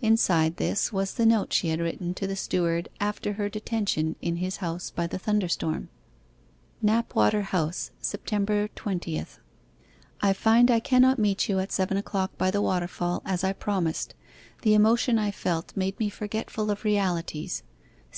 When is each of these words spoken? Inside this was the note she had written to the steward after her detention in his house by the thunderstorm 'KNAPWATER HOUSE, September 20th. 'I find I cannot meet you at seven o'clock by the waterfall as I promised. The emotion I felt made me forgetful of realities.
Inside 0.00 0.56
this 0.56 0.90
was 0.90 1.12
the 1.12 1.26
note 1.26 1.52
she 1.52 1.68
had 1.68 1.80
written 1.80 2.14
to 2.14 2.26
the 2.26 2.34
steward 2.34 2.88
after 2.98 3.34
her 3.34 3.50
detention 3.50 4.16
in 4.22 4.36
his 4.36 4.56
house 4.56 4.88
by 4.90 5.06
the 5.06 5.18
thunderstorm 5.18 5.90
'KNAPWATER 6.80 7.42
HOUSE, 7.42 7.90
September 8.00 8.68
20th. 8.74 9.38
'I 10.22 10.32
find 10.32 10.70
I 10.70 10.80
cannot 10.80 11.18
meet 11.18 11.50
you 11.50 11.58
at 11.58 11.72
seven 11.72 11.98
o'clock 11.98 12.38
by 12.38 12.50
the 12.50 12.62
waterfall 12.62 13.20
as 13.26 13.44
I 13.44 13.52
promised. 13.52 14.14
The 14.62 14.72
emotion 14.72 15.18
I 15.18 15.30
felt 15.30 15.76
made 15.76 16.00
me 16.00 16.08
forgetful 16.08 16.70
of 16.70 16.82
realities. 16.82 17.62